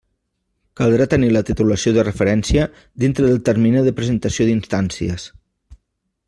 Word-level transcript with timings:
Caldrà 0.79 1.05
tenir 1.11 1.27
la 1.35 1.43
titulació 1.49 1.93
de 1.97 2.05
referència 2.07 2.65
dintre 3.05 3.29
del 3.31 3.39
termini 3.51 3.85
de 3.89 3.95
presentació 4.01 4.49
d'instàncies. 4.49 5.29